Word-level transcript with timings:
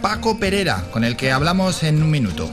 Paco 0.00 0.38
Perera, 0.38 0.84
con 0.92 1.02
el 1.02 1.16
que 1.16 1.32
hablamos 1.32 1.82
en 1.82 2.00
un 2.00 2.10
minuto. 2.10 2.48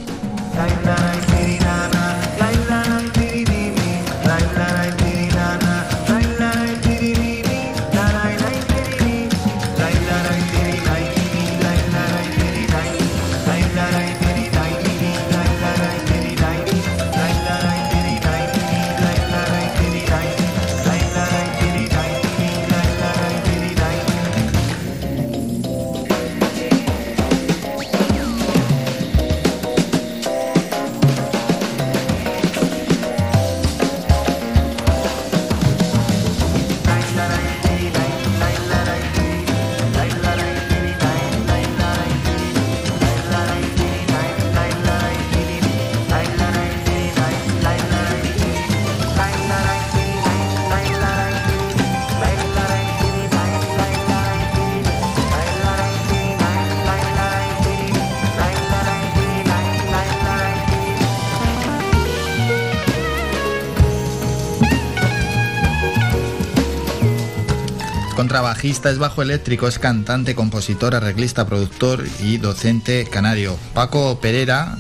Es 68.70 68.98
bajo 68.98 69.22
eléctrico, 69.22 69.68
es 69.68 69.78
cantante, 69.78 70.36
compositor, 70.36 70.96
arreglista, 70.96 71.46
productor 71.46 72.06
y 72.22 72.38
docente 72.38 73.06
canario. 73.06 73.58
Paco 73.74 74.20
Pereira 74.22 74.78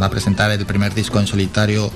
va 0.00 0.06
a 0.06 0.10
presentar 0.10 0.50
el 0.50 0.64
primer 0.64 0.94
disco 0.94 1.20
en 1.20 1.26
solitario 1.26 1.92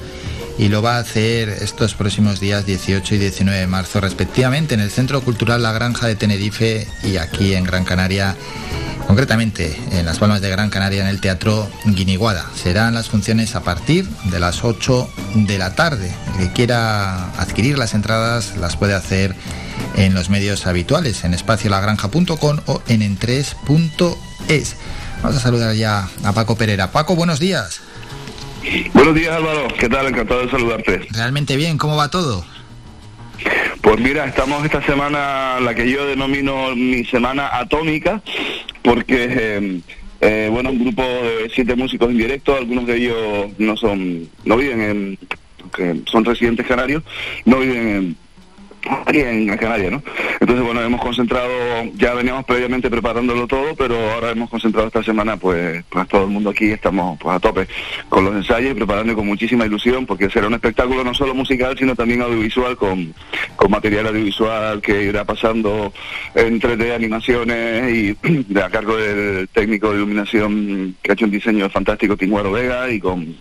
y 0.59 0.69
lo 0.69 0.83
va 0.83 0.97
a 0.97 1.01
hacer 1.01 1.49
estos 1.49 1.95
próximos 1.95 2.41
días 2.41 2.67
18 2.67 3.15
y 3.15 3.19
19 3.19 3.59
de 3.59 3.67
marzo 3.67 4.03
respectivamente 4.03 4.75
en 4.75 4.81
el 4.81 4.91
Centro 4.91 5.23
Cultural 5.23 5.62
La 5.62 5.73
Granja 5.73 6.06
de 6.06 6.15
Tenerife 6.15 6.87
y 7.05 7.17
aquí 7.17 7.55
en 7.55 7.65
Gran 7.65 7.84
Canaria, 7.84 8.37
concretamente 9.07 9.75
en 9.93 10.05
las 10.05 10.19
Palmas 10.19 10.43
de 10.43 10.51
Gran 10.51 10.69
Canaria 10.69 11.01
en 11.01 11.09
el 11.09 11.22
Teatro 11.22 11.71
Guiniguada. 11.87 12.45
Serán 12.55 12.93
las 12.93 13.09
funciones 13.09 13.55
a 13.55 13.62
partir 13.62 14.07
de 14.31 14.41
las 14.41 14.62
8 14.62 15.11
de 15.37 15.57
la 15.57 15.75
tarde. 15.75 16.12
El 16.39 16.49
que 16.49 16.53
quiera 16.53 17.31
adquirir 17.41 17.78
las 17.78 17.95
entradas 17.95 18.59
las 18.59 18.77
puede 18.77 18.93
hacer 18.93 19.34
en 19.97 20.15
los 20.15 20.31
medios 20.31 20.67
habituales, 20.67 21.25
en 21.25 21.35
espaciolagranja.com 21.35 22.59
o 22.67 22.83
en 22.89 23.03
entres.es. 23.03 24.77
Vamos 25.23 25.37
a 25.37 25.41
saludar 25.41 25.75
ya 25.75 26.09
a 26.25 26.33
Paco 26.33 26.57
Pereira. 26.57 26.93
Paco, 26.93 27.15
buenos 27.15 27.41
días. 27.41 27.83
Buenos 28.93 29.15
días 29.15 29.35
Álvaro, 29.35 29.69
¿qué 29.79 29.89
tal? 29.89 30.07
Encantado 30.07 30.43
de 30.43 30.51
saludarte. 30.51 31.07
Realmente 31.11 31.57
bien, 31.57 31.79
¿cómo 31.79 31.97
va 31.97 32.11
todo? 32.11 32.45
Pues 33.81 33.99
mira, 34.01 34.27
estamos 34.27 34.65
esta 34.65 34.83
semana, 34.83 35.59
la 35.61 35.75
que 35.75 35.91
yo 35.91 36.07
denomino 36.07 36.77
mi 36.77 37.05
semana 37.05 37.49
atómica, 37.53 38.21
porque, 38.83 39.29
eh, 39.31 39.81
eh, 40.21 40.49
bueno, 40.51 40.71
un 40.71 40.81
grupo 40.81 41.03
de 41.03 41.51
siete 41.55 41.75
músicos 41.75 42.11
en 42.11 42.19
directo, 42.19 42.55
algunos 42.55 42.87
de 42.87 42.97
ellos 42.97 43.53
no 43.59 43.77
son, 43.77 44.29
no 44.45 44.57
viven 44.59 44.81
en, 44.81 46.05
son 46.07 46.25
residentes 46.25 46.67
canarios, 46.67 47.03
no 47.47 47.61
viven 47.61 47.89
en 47.89 48.17
en 49.07 49.47
Gran 49.47 49.59
Canaria, 49.59 49.91
¿no? 49.91 50.03
Entonces, 50.41 50.65
bueno, 50.65 50.83
hemos 50.83 51.01
concentrado, 51.01 51.51
ya 51.95 52.15
veníamos 52.15 52.45
previamente 52.45 52.91
preparándolo 52.91 53.47
todo, 53.47 53.75
pero 53.77 53.95
ahora 54.13 54.31
hemos 54.31 54.49
concentrado 54.51 54.89
esta 54.89 55.03
semana, 55.03 55.37
pues, 55.37 55.85
pues 55.89 56.09
todo 56.09 56.25
el 56.25 56.31
mundo 56.31 56.51
aquí 56.51 56.71
estamos 56.71 57.19
pues 57.19 57.37
a 57.37 57.41
tope 57.41 57.67
con 58.09 58.25
los 58.25 58.35
ensayos 58.35 58.73
y 58.73 58.75
preparando 58.75 59.15
con 59.15 59.27
muchísima 59.27 59.67
ilusión, 59.67 60.07
porque 60.07 60.31
será 60.31 60.47
un 60.47 60.55
espectáculo 60.55 61.05
no 61.05 61.15
solo 61.15 61.35
musical, 61.35 61.77
sino 61.79 61.95
también 61.95 62.23
audiovisual, 62.23 62.77
con, 62.77 63.15
con 63.57 63.71
material 63.71 64.07
audiovisual 64.09 64.81
que 64.81 65.05
irá 65.05 65.25
pasando 65.25 65.93
entre 66.35 66.77
de 66.77 66.95
animaciones 66.95 67.95
y 67.95 68.57
a 68.59 68.71
cargo 68.71 68.97
del 68.97 69.49
técnico 69.49 69.91
de 69.91 69.97
iluminación 69.97 70.97
que 71.03 71.13
ha 71.13 71.15
hecho 71.15 71.27
un 71.27 71.31
diseño 71.31 71.69
fantástico, 71.69 72.17
Tinguaro 72.17 72.53
Vega, 72.53 72.91
y 72.91 72.99
con, 72.99 73.37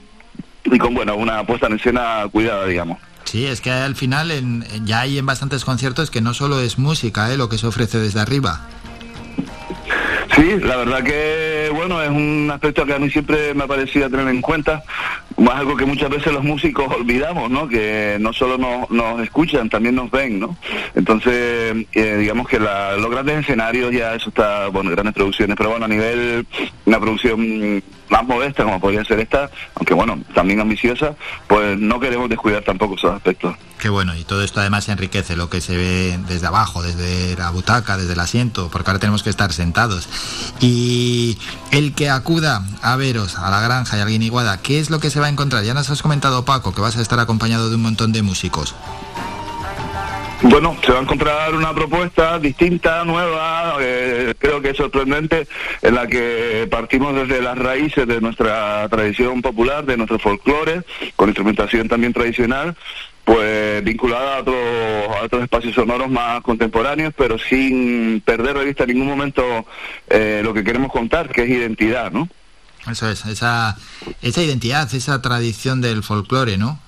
y 0.66 0.78
con, 0.78 0.94
bueno, 0.94 1.16
una 1.16 1.44
puesta 1.46 1.68
en 1.68 1.74
escena 1.74 2.28
cuidada, 2.31 2.66
digamos. 2.66 2.98
Sí, 3.30 3.46
es 3.46 3.62
que 3.62 3.70
al 3.70 3.96
final 3.96 4.31
ya 4.86 5.02
hay 5.02 5.20
en 5.20 5.26
bastantes 5.28 5.64
conciertos 5.64 6.10
que 6.10 6.20
no 6.20 6.34
solo 6.34 6.62
es 6.62 6.80
música 6.80 7.31
¿eh? 7.31 7.38
lo 7.38 7.48
que 7.48 7.60
se 7.60 7.68
ofrece 7.68 8.00
desde 8.00 8.20
arriba. 8.20 8.62
Sí, 10.36 10.58
la 10.64 10.78
verdad 10.78 11.04
que 11.04 11.70
bueno, 11.72 12.02
es 12.02 12.10
un 12.10 12.50
aspecto 12.52 12.88
que 12.88 12.96
a 12.96 12.98
mí 12.98 13.08
siempre 13.12 13.54
me 13.54 13.66
ha 13.66 13.68
parecido 13.68 14.10
tener 14.10 14.28
en 14.30 14.42
cuenta, 14.42 14.84
más 15.38 15.58
algo 15.58 15.78
que 15.78 15.86
muchas 15.86 16.10
veces 16.10 16.34
los 16.34 16.44
músicos 16.44 16.92
olvidamos, 16.92 17.52
¿no? 17.52 17.68
Que 17.68 18.18
no 18.20 18.34
solo 18.34 18.58
nos, 18.90 19.22
escuchan, 19.22 19.70
también 19.70 19.94
nos 19.94 20.10
ven, 20.10 20.40
¿no? 20.40 20.58
Entonces, 20.96 21.86
eh, 21.94 22.16
digamos 22.18 22.48
que 22.48 22.58
los 22.58 23.12
grandes 23.12 23.42
escenarios 23.42 23.92
ya 23.92 24.16
eso 24.16 24.30
está, 24.30 24.70
bueno, 24.70 24.90
grandes 24.90 25.14
producciones, 25.14 25.56
pero 25.56 25.70
bueno, 25.70 25.86
a 25.86 25.90
nivel 25.90 26.48
una 26.86 27.00
producción 27.00 27.84
más 28.10 28.26
modesta 28.26 28.64
como 28.64 28.80
podría 28.80 29.04
ser 29.06 29.20
esta, 29.20 29.50
aunque 29.76 29.94
bueno, 29.94 30.20
también 30.34 30.60
ambiciosa, 30.60 31.16
pues 31.48 31.80
no 31.80 32.00
queremos 32.00 32.30
descuidar 32.30 32.64
tampoco 32.64 32.96
esos 32.96 33.14
aspectos. 33.14 33.56
Qué 33.80 33.88
bueno, 33.88 34.14
y 34.16 34.26
todo 34.26 34.44
esto 34.44 34.60
además 34.60 34.90
enriquece 34.90 35.38
lo 35.38 35.50
que 35.50 35.62
se 35.62 35.78
ve 35.78 36.20
desde 36.28 36.48
abajo, 36.48 36.84
desde 36.84 37.38
la 37.38 37.50
butaca, 37.50 37.98
desde 37.98 38.14
el 38.14 38.20
asiento, 38.20 38.70
porque 38.72 38.90
ahora 38.90 39.00
tenemos 39.00 39.24
que 39.24 39.30
estar 39.30 39.54
sentados. 39.54 40.10
Y 40.60 41.38
el 41.72 41.94
que 41.94 42.10
acuda 42.10 42.64
a 42.82 42.96
veros 42.98 43.38
a 43.38 43.50
la 43.50 43.62
granja 43.62 43.98
y 43.98 44.02
al 44.02 44.10
Guiniguada, 44.10 44.62
¿qué 44.62 44.80
es 44.80 44.90
lo 44.90 45.00
que 45.00 45.10
se 45.10 45.20
va 45.22 45.28
a 45.28 45.30
encontrar? 45.30 45.64
Ya 45.64 45.74
nos 45.74 45.90
has 45.90 46.02
comentado, 46.02 46.44
Paco, 46.44 46.74
que 46.74 46.82
vas 46.82 46.98
a 46.98 47.02
estar 47.02 47.20
acompañado 47.20 47.70
de 47.70 47.76
un 47.76 47.84
montón 47.84 48.12
de 48.12 48.22
músicos. 48.22 48.76
Bueno, 50.41 50.77
se 50.86 50.91
va 50.94 51.00
a 51.00 51.01
encontrar 51.01 51.53
una 51.53 51.74
propuesta 51.74 52.39
distinta, 52.39 53.03
nueva, 53.03 53.75
eh, 53.81 54.33
creo 54.39 54.62
que 54.62 54.74
sorprendente, 54.74 55.47
en 55.81 55.95
la 55.95 56.07
que 56.07 56.65
partimos 56.71 57.13
desde 57.13 57.41
las 57.41 57.57
raíces 57.57 58.07
de 58.07 58.21
nuestra 58.21 58.88
tradición 58.89 59.41
popular, 59.41 59.86
de 59.86 59.97
nuestro 59.97 60.18
folclore, 60.18 60.83
con 61.18 61.27
instrumentación 61.27 61.89
también 61.89 62.13
tradicional, 62.13 62.74
pues 63.25 63.83
vinculada 63.83 64.38
a 64.38 64.39
otros, 64.39 64.57
otros 65.24 65.44
espacios 65.44 65.75
sonoros 65.75 66.09
más 66.09 66.41
contemporáneos, 66.41 67.13
pero 67.18 67.38
sin 67.38 68.21
perder 68.21 68.57
de 68.57 68.65
vista 68.65 68.83
en 68.86 68.91
ningún 68.91 69.07
momento 69.09 69.44
eh, 70.09 70.41
lo 70.41 70.53
que 70.53 70.63
queremos 70.63 70.91
contar, 70.91 71.30
que 71.30 71.44
es 71.44 71.50
identidad, 71.50 72.12
¿no? 72.12 72.30
Eso 72.89 73.09
es, 73.09 73.25
esa, 73.25 73.77
esa 74.21 74.41
identidad, 74.41 74.91
esa 74.94 75.21
tradición 75.21 75.81
del 75.81 76.01
folclore, 76.01 76.57
¿no? 76.57 76.80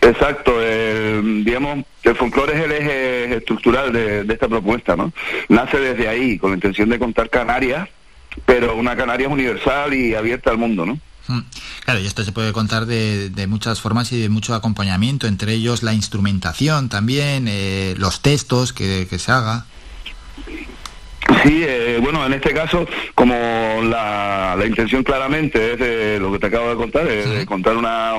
Exacto, 0.00 0.52
digamos, 1.44 1.84
el 2.02 2.14
folclore 2.14 2.54
es 2.56 2.64
el 2.64 2.72
eje 2.72 3.36
estructural 3.36 3.92
de, 3.92 4.24
esta 4.28 4.48
propuesta, 4.48 4.96
¿no? 4.96 5.12
Nace 5.48 5.78
desde 5.78 6.08
ahí, 6.08 6.38
con 6.38 6.50
la 6.50 6.56
intención 6.56 6.88
de 6.88 6.98
contar 6.98 7.28
Canarias, 7.28 7.88
pero 8.44 8.76
una 8.76 8.96
Canarias 8.96 9.30
universal 9.30 9.92
y 9.94 10.14
abierta 10.14 10.50
al 10.50 10.58
mundo, 10.58 10.86
¿no? 10.86 10.98
Mm. 11.28 11.40
Claro, 11.84 12.00
y 12.00 12.06
esto 12.06 12.22
se 12.24 12.32
puede 12.32 12.52
contar 12.52 12.86
de, 12.86 13.46
muchas 13.48 13.80
formas 13.80 14.12
y 14.12 14.20
de 14.20 14.28
mucho 14.28 14.54
acompañamiento, 14.54 15.26
entre 15.26 15.54
ellos 15.54 15.82
la 15.82 15.92
instrumentación 15.92 16.88
también, 16.88 17.46
eh, 17.48 17.94
los 17.98 18.20
textos 18.22 18.72
que 18.72 19.06
se 19.18 19.32
haga. 19.32 19.66
Sí, 21.42 21.64
eh, 21.66 21.98
bueno, 22.00 22.24
en 22.24 22.34
este 22.34 22.52
caso, 22.52 22.86
como 23.14 23.34
la, 23.82 24.54
la, 24.56 24.66
intención 24.66 25.02
claramente 25.02 25.72
es 25.72 25.78
de 25.78 26.20
lo 26.20 26.32
que 26.32 26.38
te 26.38 26.46
acabo 26.46 26.68
de 26.70 26.76
contar, 26.76 27.06
de 27.08 27.44
contar 27.46 27.76
una, 27.76 28.12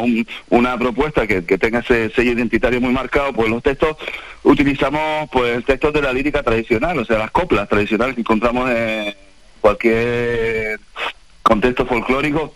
una 0.49 0.77
propuesta 0.77 1.25
que, 1.25 1.45
que, 1.45 1.57
tenga 1.57 1.79
ese 1.79 2.09
sello 2.09 2.33
identitario 2.33 2.81
muy 2.81 2.91
marcado, 2.91 3.31
pues 3.31 3.49
los 3.49 3.63
textos 3.63 3.95
utilizamos 4.43 5.29
pues 5.31 5.63
textos 5.63 5.93
de 5.93 6.01
la 6.01 6.11
lírica 6.11 6.43
tradicional, 6.43 6.99
o 6.99 7.05
sea, 7.05 7.17
las 7.17 7.31
coplas 7.31 7.69
tradicionales 7.69 8.15
que 8.15 8.21
encontramos 8.21 8.69
en 8.69 9.15
cualquier 9.61 10.79
contexto 11.43 11.85
folclórico. 11.85 12.53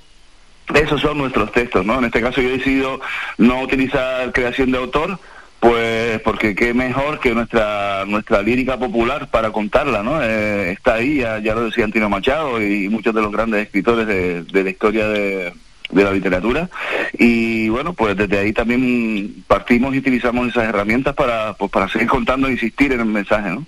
Esos 0.74 1.02
son 1.02 1.18
nuestros 1.18 1.52
textos, 1.52 1.86
¿no? 1.86 2.00
En 2.00 2.06
este 2.06 2.22
caso 2.22 2.42
yo 2.42 2.50
he 2.50 2.58
decidido 2.58 3.02
no 3.38 3.62
utilizar 3.62 4.32
creación 4.32 4.72
de 4.72 4.78
autor, 4.78 5.20
pues 5.62 6.20
porque 6.22 6.56
qué 6.56 6.74
mejor 6.74 7.20
que 7.20 7.36
nuestra 7.36 8.04
nuestra 8.08 8.42
lírica 8.42 8.80
popular 8.80 9.30
para 9.30 9.52
contarla, 9.52 10.02
¿no? 10.02 10.20
Eh, 10.20 10.72
está 10.72 10.96
ahí, 10.96 11.18
ya, 11.20 11.40
lo 11.54 11.66
decía 11.66 11.86
Antino 11.86 12.10
Machado 12.10 12.60
y 12.60 12.90
muchos 12.90 13.14
de 13.14 13.22
los 13.22 13.32
grandes 13.32 13.68
escritores 13.68 14.08
de, 14.08 14.64
la 14.64 14.70
historia 14.72 15.08
de, 15.08 15.54
la 15.92 16.12
literatura. 16.12 16.68
Y 17.14 17.70
bueno, 17.70 17.94
pues 17.94 18.18
desde 18.18 18.40
ahí 18.40 18.54
también 18.54 19.44
partimos 19.46 19.94
y 19.94 20.00
utilizamos 20.00 20.48
esas 20.48 20.64
herramientas 20.64 21.14
para, 21.14 21.54
pues, 21.54 21.70
para 21.70 21.88
seguir 21.88 22.08
contando 22.08 22.48
e 22.48 22.54
insistir 22.54 22.94
en 22.94 23.02
el 23.02 23.06
mensaje, 23.06 23.52
¿no? 23.52 23.64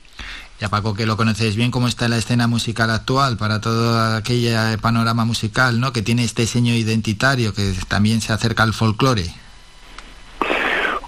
Ya 0.60 0.70
Paco, 0.70 0.96
que 0.96 1.06
lo 1.06 1.16
conocéis 1.16 1.56
bien, 1.56 1.70
¿cómo 1.70 1.88
está 1.88 2.08
la 2.08 2.18
escena 2.18 2.48
musical 2.48 2.90
actual 2.90 3.38
para 3.38 3.62
todo 3.62 4.16
aquel 4.16 4.80
panorama 4.80 5.26
musical, 5.26 5.80
¿no? 5.80 5.94
Que 5.94 6.02
tiene 6.02 6.24
este 6.24 6.42
diseño 6.42 6.74
identitario, 6.74 7.54
que 7.54 7.72
también 7.88 8.20
se 8.20 8.34
acerca 8.34 8.64
al 8.64 8.74
folclore. 8.74 9.43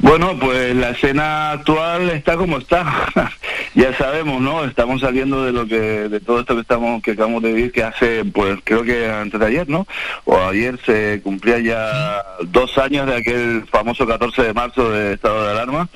Bueno, 0.06 0.38
pues 0.40 0.76
la 0.76 0.92
escena 0.92 1.50
actual 1.54 2.12
está 2.12 2.38
como 2.38 2.60
está. 2.60 3.08
ya 3.74 3.92
sabemos, 3.98 4.40
¿no? 4.40 4.64
Estamos 4.64 5.02
saliendo 5.02 5.44
de 5.44 5.52
lo 5.52 5.66
que 5.66 5.80
de 5.80 6.20
todo 6.20 6.42
esto 6.42 6.54
que 6.54 6.62
estamos 6.62 7.02
que 7.02 7.12
acabamos 7.12 7.42
de 7.42 7.52
vivir 7.52 7.72
que 7.72 7.84
hace 7.84 8.24
pues 8.24 8.60
creo 8.64 8.84
que 8.84 9.10
antes 9.10 9.40
de 9.40 9.48
ayer, 9.48 9.68
¿no? 9.68 9.88
O 10.26 10.38
ayer 10.38 10.80
se 10.86 11.22
cumplía 11.24 11.58
ya 11.58 12.24
dos 12.44 12.78
años 12.78 13.08
de 13.08 13.16
aquel 13.16 13.66
famoso 13.66 14.06
14 14.06 14.44
de 14.44 14.54
marzo 14.54 14.92
de 14.92 15.14
estado 15.14 15.44
de 15.44 15.52
alarma 15.52 15.90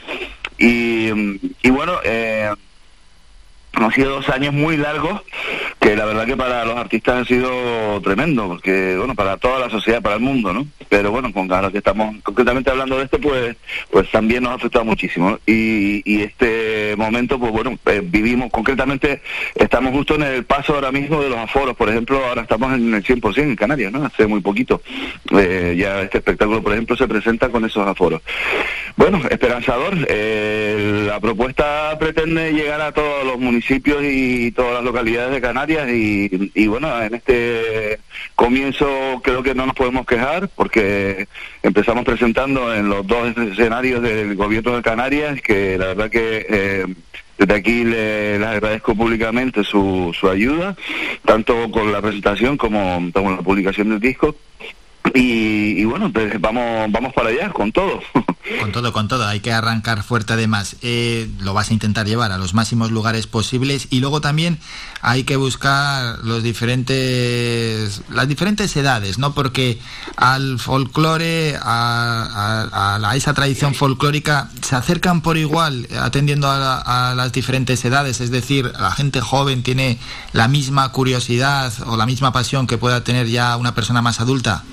y, 0.58 1.10
y 1.62 1.70
bueno, 1.70 1.94
eh, 2.04 2.50
han 3.86 3.92
sido 3.94 4.16
dos 4.16 4.30
años 4.30 4.54
muy 4.54 4.78
largos 4.78 5.22
que 5.80 5.96
la 5.96 6.06
verdad 6.06 6.26
que 6.26 6.36
para 6.36 6.66
los 6.66 6.78
artistas 6.78 7.16
han 7.16 7.26
sido 7.26 8.02
tremendo, 8.02 8.48
porque 8.48 8.98
bueno, 8.98 9.16
para 9.16 9.38
toda 9.38 9.60
la 9.60 9.70
sociedad, 9.70 10.02
para 10.02 10.16
el 10.16 10.22
mundo, 10.22 10.52
¿no? 10.54 10.68
Pero 10.90 11.12
bueno, 11.12 11.32
con 11.32 11.52
ahora 11.52 11.72
que 11.72 11.78
estamos 11.78 12.16
concretamente 12.24 12.70
hablando 12.70 12.98
de 12.98 13.06
esto, 13.06 13.20
pues 13.20 13.56
pues 13.90 14.12
también 14.12 14.44
nos 14.44 14.52
ha 14.52 14.56
afectado 14.56 14.86
muchísimo. 14.86 15.40
Y, 15.46 16.20
este 16.20 16.96
momento, 16.98 17.40
pues 17.40 17.52
bueno, 17.52 17.80
eh, 17.86 18.02
vivimos 18.04 18.52
concretamente, 18.52 19.22
estamos 19.56 19.94
justo 19.94 20.16
en 20.16 20.24
el 20.24 20.44
paso 20.44 20.76
ahora 20.76 20.92
mismo 20.92 21.22
de 21.22 21.30
los 21.30 21.38
aforos, 21.38 21.76
por 21.76 21.90
ejemplo, 21.90 22.24
ahora 22.26 22.42
estamos 22.42 22.74
en 22.74 22.94
el 22.94 23.04
100% 23.04 23.38
en 23.38 23.56
Canarias, 23.56 23.92
¿no? 23.92 24.06
Hace 24.06 24.28
muy 24.28 24.42
poquito. 24.42 24.82
Eh, 25.32 25.76
ya 25.78 26.02
este 26.02 26.18
espectáculo, 26.18 26.62
por 26.62 26.74
ejemplo, 26.74 26.98
se 26.98 27.08
presenta 27.08 27.50
con 27.50 27.64
esos 27.64 27.88
aforos. 27.88 28.22
Bueno, 28.98 29.22
esperanzador. 29.30 29.96
Eh, 30.10 31.06
la 31.08 31.20
propuesta 31.20 31.98
pretende 31.98 32.52
llegar 32.52 32.82
a 32.82 32.92
todos 32.92 33.26
los 33.26 33.40
municipios 33.40 33.69
y 33.72 34.52
todas 34.52 34.74
las 34.74 34.84
localidades 34.84 35.32
de 35.32 35.42
Canarias 35.42 35.88
y, 35.90 36.68
bueno, 36.68 37.02
en 37.02 37.14
este 37.14 38.00
comienzo 38.36 39.22
creo 39.24 39.44
que 39.44 39.54
no 39.54 39.66
nos 39.66 39.76
podemos 39.76 40.06
quejar 40.06 40.50
porque 40.50 41.28
empezamos 41.62 42.04
presentando 42.04 42.74
en 42.74 42.90
los 42.90 43.06
dos 43.06 43.38
escenarios 43.38 44.02
del 44.02 44.36
gobierno 44.36 44.76
de 44.76 44.82
Canarias 44.82 45.42
que 45.42 45.78
la 45.78 45.88
verdad 45.88 46.10
que 46.10 46.46
eh, 46.50 46.86
desde 47.38 47.54
aquí 47.54 47.84
les 47.84 48.42
agradezco 48.42 48.96
públicamente 48.96 49.64
su, 49.64 50.16
su 50.20 50.30
ayuda, 50.30 50.76
tanto 51.24 51.70
con 51.72 51.92
la 51.92 52.02
presentación 52.02 52.58
como 52.58 53.12
con 53.14 53.36
la 53.36 53.42
publicación 53.42 53.90
del 53.90 54.00
disco. 54.00 54.36
Y, 55.14 55.59
bueno, 55.86 56.12
pues 56.12 56.40
vamos, 56.40 56.92
vamos 56.92 57.14
para 57.14 57.30
allá, 57.30 57.50
con 57.50 57.72
todo. 57.72 58.00
Con 58.62 58.72
todo, 58.72 58.92
con 58.94 59.08
todo. 59.08 59.28
Hay 59.28 59.42
que 59.42 59.52
arrancar 59.52 60.02
fuerte 60.02 60.34
además. 60.34 60.78
Eh, 60.82 61.30
lo 61.42 61.54
vas 61.54 61.70
a 61.70 61.74
intentar 61.74 62.08
llevar 62.08 62.32
a 62.32 62.40
los 62.40 62.56
máximos 62.56 62.90
lugares 62.90 63.28
posibles 63.28 63.88
y 63.92 64.00
luego 64.00 64.22
también 64.22 64.58
hay 65.02 65.24
que 65.24 65.36
buscar 65.36 66.18
los 66.24 66.42
diferentes, 66.42 68.02
las 68.10 68.28
diferentes 68.28 68.76
edades, 68.76 69.20
¿no? 69.20 69.34
Porque 69.34 69.80
al 70.16 70.58
folclore, 70.58 71.58
a, 71.62 72.98
a, 73.04 73.16
esa 73.16 73.34
tradición 73.34 73.76
folclórica, 73.76 74.50
se 74.62 74.76
acercan 74.76 75.22
por 75.22 75.38
igual 75.38 75.88
atendiendo 76.02 76.48
a, 76.48 77.12
a 77.12 77.16
las 77.16 77.32
diferentes 77.32 77.86
edades. 77.86 78.20
Es 78.20 78.32
decir, 78.32 78.72
la 78.80 78.92
gente 78.92 79.22
joven 79.22 79.62
tiene 79.62 80.00
la 80.34 80.48
misma 80.48 80.92
curiosidad 80.92 81.72
o 81.86 81.98
la 81.98 82.08
misma 82.08 82.34
pasión 82.34 82.66
que 82.66 82.80
pueda 82.80 83.04
tener 83.04 83.28
ya 83.28 83.56
una 83.58 83.76
persona 83.76 84.02
más 84.02 84.20
adulta. 84.22 84.64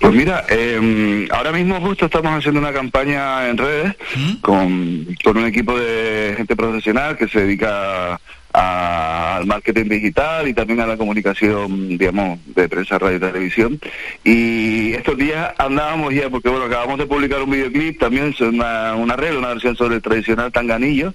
Pues 0.00 0.14
mira, 0.14 0.44
eh, 0.48 1.28
ahora 1.30 1.52
mismo 1.52 1.80
justo 1.80 2.06
estamos 2.06 2.32
haciendo 2.32 2.58
una 2.58 2.72
campaña 2.72 3.48
en 3.48 3.58
redes 3.58 3.94
¿Mm? 4.16 4.34
con, 4.36 5.06
con 5.22 5.36
un 5.36 5.46
equipo 5.46 5.78
de 5.78 6.34
gente 6.36 6.56
profesional 6.56 7.18
que 7.18 7.28
se 7.28 7.40
dedica 7.40 8.19
al 8.52 9.46
marketing 9.46 9.88
digital 9.88 10.48
y 10.48 10.54
también 10.54 10.80
a 10.80 10.86
la 10.86 10.96
comunicación, 10.96 11.96
digamos, 11.96 12.38
de 12.46 12.68
prensa, 12.68 12.98
radio 12.98 13.16
y 13.16 13.20
televisión. 13.20 13.80
Y 14.24 14.92
estos 14.92 15.16
días 15.16 15.52
andábamos 15.58 16.12
ya, 16.14 16.28
porque 16.30 16.48
bueno, 16.48 16.64
acabamos 16.64 16.98
de 16.98 17.06
publicar 17.06 17.42
un 17.42 17.50
videoclip, 17.50 18.00
también 18.00 18.34
una, 18.40 18.94
una 18.96 19.16
red, 19.16 19.36
una 19.36 19.48
versión 19.48 19.76
sobre 19.76 19.96
el 19.96 20.02
tradicional 20.02 20.52
tanganillo, 20.52 21.14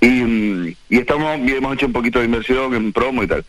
y, 0.00 0.76
y 0.88 0.98
estamos, 0.98 1.40
y 1.40 1.50
hemos 1.50 1.74
hecho 1.74 1.86
un 1.86 1.92
poquito 1.92 2.20
de 2.20 2.26
inversión 2.26 2.74
en 2.74 2.92
promo 2.92 3.24
y 3.24 3.26
tal. 3.26 3.44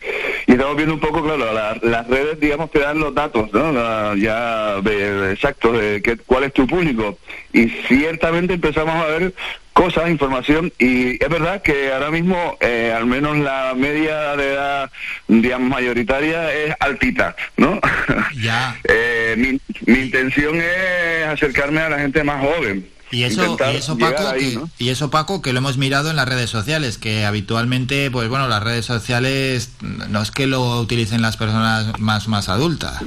Y 0.46 0.52
estamos 0.52 0.76
viendo 0.76 0.94
un 0.94 1.00
poco, 1.00 1.22
claro, 1.22 1.52
las 1.82 2.08
redes, 2.08 2.40
digamos, 2.40 2.70
te 2.72 2.80
dan 2.80 2.98
los 2.98 3.14
datos, 3.14 3.52
¿no? 3.52 4.16
ya 4.16 4.80
de, 4.80 5.32
exactos 5.32 5.78
de 5.78 6.02
qué, 6.02 6.16
cuál 6.16 6.44
es 6.44 6.52
tu 6.52 6.66
público. 6.66 7.18
Y 7.52 7.68
ciertamente 7.86 8.54
empezamos 8.54 8.94
a 8.94 9.06
ver 9.06 9.34
cosas, 9.80 10.10
información, 10.10 10.70
y 10.78 11.12
es 11.12 11.30
verdad 11.30 11.62
que 11.62 11.90
ahora 11.90 12.10
mismo, 12.10 12.58
eh, 12.60 12.92
al 12.94 13.06
menos 13.06 13.38
la 13.38 13.72
media 13.74 14.36
de 14.36 14.52
edad, 14.52 14.90
digamos, 15.26 15.70
mayoritaria 15.70 16.52
es 16.52 16.74
altita, 16.80 17.34
¿no? 17.56 17.80
Ya. 18.36 18.76
eh, 18.84 19.34
mi, 19.38 19.58
mi 19.86 20.00
intención 20.00 20.56
es 20.56 21.26
acercarme 21.26 21.80
a 21.80 21.88
la 21.88 21.98
gente 21.98 22.22
más 22.22 22.42
joven. 22.42 22.86
Y 23.10 23.22
eso, 23.22 23.56
y 23.72 23.76
eso 23.76 23.96
Paco, 23.96 24.34
que, 24.34 24.60
y 24.78 24.88
eso 24.90 25.10
Paco, 25.10 25.40
que 25.40 25.52
lo 25.52 25.58
hemos 25.58 25.78
mirado 25.78 26.10
en 26.10 26.16
las 26.16 26.28
redes 26.28 26.50
sociales, 26.50 26.98
que 26.98 27.24
habitualmente, 27.24 28.10
pues 28.10 28.28
bueno, 28.28 28.48
las 28.48 28.62
redes 28.62 28.84
sociales 28.84 29.70
no 29.80 30.22
es 30.22 30.30
que 30.30 30.46
lo 30.46 30.78
utilicen 30.80 31.22
las 31.22 31.36
personas 31.36 31.98
más 31.98 32.28
más 32.28 32.48
adultas. 32.48 33.02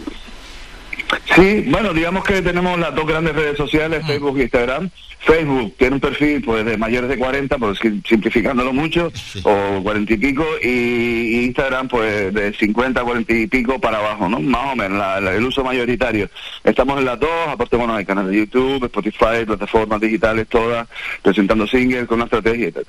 Sí, 1.36 1.66
bueno, 1.68 1.94
digamos 1.94 2.24
que 2.24 2.42
tenemos 2.42 2.80
las 2.80 2.94
dos 2.94 3.06
grandes 3.06 3.36
redes 3.36 3.58
sociales, 3.58 4.04
mm. 4.04 4.08
Facebook 4.08 4.38
y 4.38 4.42
Instagram. 4.44 4.90
Facebook 5.24 5.76
tiene 5.78 5.96
un 5.96 6.02
perfil 6.02 6.42
pues 6.44 6.66
de 6.66 6.78
mayores 6.78 7.10
de 7.10 7.18
40, 7.18 7.58
pues 7.58 7.80
simplificándolo 7.80 8.74
mucho, 8.74 9.12
o 9.44 9.82
40 9.82 10.14
y 10.14 10.18
pico, 10.18 10.46
y 10.62 11.46
Instagram 11.46 11.88
pues 11.88 12.34
de 12.34 12.54
50, 12.54 13.02
40 13.02 13.34
y 13.34 13.48
pico 13.48 13.80
para 13.80 14.00
abajo, 14.00 14.28
¿no? 14.28 14.42
Más 14.42 14.74
o 14.74 14.76
menos, 14.76 15.02
el 15.34 15.46
uso 15.46 15.64
mayoritario. 15.64 16.30
Estamos 16.64 17.00
en 17.00 17.06
las 17.06 17.20
dos, 17.20 17.30
aparte 17.48 17.78
bueno, 17.78 17.96
hay 17.96 18.06
canales 18.06 18.32
de 18.32 18.38
YouTube, 18.40 18.84
Spotify, 18.86 19.46
plataformas 19.46 20.02
digitales 20.02 20.48
todas, 20.48 20.88
presentando 21.22 21.66
singles 21.68 22.06
con 22.06 22.16
una 22.18 22.26
estrategia 22.26 22.68
y 22.68 22.72
tal. 22.72 22.86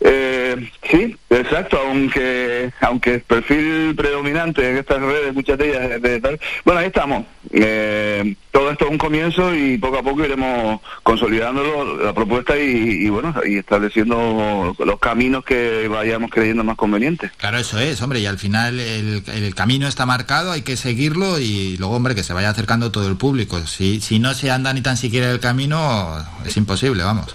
Eh, 0.00 0.70
sí, 0.90 1.16
exacto, 1.30 1.78
aunque 1.86 2.72
aunque 2.80 3.14
el 3.14 3.20
perfil 3.20 3.94
predominante 3.96 4.68
en 4.68 4.78
estas 4.78 5.00
redes, 5.00 5.32
muchas 5.32 5.56
de 5.58 5.70
ellas 5.70 6.02
de 6.02 6.20
tal, 6.20 6.40
bueno, 6.64 6.80
ahí 6.80 6.86
estamos. 6.86 7.24
Eh, 7.60 8.36
todo 8.52 8.70
esto 8.70 8.84
es 8.84 8.90
un 8.90 8.98
comienzo 8.98 9.54
y 9.54 9.78
poco 9.78 9.98
a 9.98 10.02
poco 10.02 10.24
iremos 10.24 10.80
consolidando 11.02 11.96
la 11.96 12.12
propuesta 12.12 12.56
y, 12.56 13.08
bueno, 13.08 13.34
y 13.46 13.56
estableciendo 13.56 14.76
los 14.78 14.98
caminos 15.00 15.44
que 15.44 15.88
vayamos 15.88 16.30
creyendo 16.30 16.62
más 16.62 16.76
convenientes. 16.76 17.32
Claro, 17.36 17.58
eso 17.58 17.78
es, 17.78 18.00
hombre, 18.00 18.20
y 18.20 18.26
al 18.26 18.38
final 18.38 18.78
el, 18.78 19.22
el, 19.26 19.54
camino 19.54 19.88
está 19.88 20.06
marcado, 20.06 20.52
hay 20.52 20.62
que 20.62 20.76
seguirlo 20.76 21.40
y 21.40 21.76
luego, 21.78 21.96
hombre, 21.96 22.14
que 22.14 22.22
se 22.22 22.32
vaya 22.32 22.50
acercando 22.50 22.92
todo 22.92 23.08
el 23.08 23.16
público. 23.16 23.60
Si, 23.66 24.00
si 24.00 24.18
no 24.18 24.34
se 24.34 24.50
anda 24.50 24.72
ni 24.72 24.80
tan 24.80 24.96
siquiera 24.96 25.30
el 25.30 25.40
camino, 25.40 26.16
es 26.46 26.56
imposible, 26.56 27.02
vamos. 27.02 27.34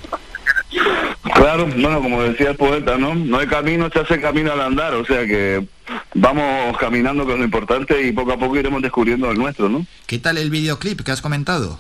Claro, 1.36 1.66
bueno, 1.66 2.02
como 2.02 2.24
decía 2.24 2.52
el 2.52 2.56
poeta, 2.56 2.98
¿no? 2.98 3.16
No 3.16 3.40
hay 3.40 3.48
camino, 3.48 3.90
se 3.92 4.00
hace 4.00 4.22
camino 4.22 4.52
al 4.52 4.62
andar, 4.62 4.94
o 4.94 5.06
sea 5.06 5.26
que 5.26 5.66
vamos 6.14 6.78
caminando 6.78 7.26
con 7.26 7.40
lo 7.40 7.44
importante 7.44 8.02
y 8.02 8.12
poco 8.12 8.34
a 8.34 8.38
poco 8.38 8.58
iremos 8.58 8.82
descubriendo 8.82 9.32
el 9.32 9.38
nuestro, 9.38 9.70
¿no? 9.70 9.86
¿Qué 10.06 10.20
tal 10.20 10.38
el 10.38 10.50
videoclip 10.50 11.02
que 11.02 11.12
has 11.12 11.22
comentado? 11.22 11.80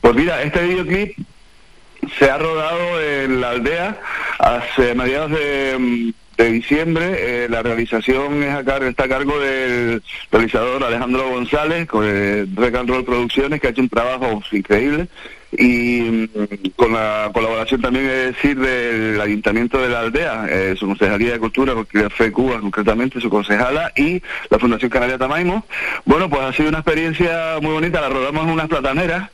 Pues 0.00 0.14
mira, 0.14 0.42
este 0.42 0.62
videoclip 0.62 1.18
se 2.18 2.30
ha 2.30 2.38
rodado 2.38 3.00
en 3.00 3.40
la 3.40 3.50
aldea 3.50 4.00
hace 4.38 4.94
mediados 4.94 5.30
de, 5.30 6.12
diciembre. 6.36 7.44
Eh, 7.44 7.48
la 7.48 7.62
realización 7.62 8.42
es 8.42 8.52
a 8.52 8.60
está 8.60 9.04
a 9.04 9.08
cargo 9.08 9.38
del 9.38 10.02
realizador 10.32 10.82
Alejandro 10.82 11.30
González, 11.30 11.86
con 11.86 12.04
Rec 12.04 12.74
and 12.74 12.88
Roll 12.88 13.04
Producciones, 13.04 13.60
que 13.60 13.68
ha 13.68 13.70
hecho 13.70 13.80
un 13.80 13.88
trabajo 13.88 14.42
increíble 14.50 15.08
y 15.52 16.00
mm, 16.00 16.70
con 16.76 16.92
la 16.92 17.30
colaboración 17.32 17.80
también 17.80 18.06
es 18.06 18.34
decir 18.34 18.58
del 18.58 19.20
Ayuntamiento 19.20 19.78
de 19.78 19.88
la 19.88 20.00
Aldea, 20.00 20.46
eh, 20.48 20.74
su 20.78 20.86
Concejalía 20.86 21.32
de 21.32 21.38
Cultura, 21.38 21.74
porque 21.74 22.08
fue 22.10 22.32
Cuba 22.32 22.60
concretamente, 22.60 23.20
su 23.20 23.28
concejala 23.28 23.92
y 23.96 24.22
la 24.50 24.58
Fundación 24.58 24.90
Canaria 24.90 25.18
Tamaimo. 25.18 25.64
Bueno, 26.04 26.28
pues 26.30 26.42
ha 26.42 26.52
sido 26.52 26.68
una 26.68 26.78
experiencia 26.78 27.58
muy 27.60 27.72
bonita, 27.72 28.00
la 28.00 28.08
rodamos 28.08 28.44
en 28.44 28.50
unas 28.50 28.68
plataneras 28.68 29.30